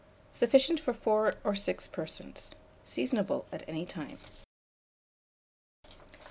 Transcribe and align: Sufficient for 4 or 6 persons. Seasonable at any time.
Sufficient 0.31 0.79
for 0.79 0.95
4 0.95 1.35
or 1.43 1.53
6 1.53 1.87
persons. 1.89 2.55
Seasonable 2.83 3.45
at 3.51 3.63
any 3.69 3.85
time. 3.85 4.17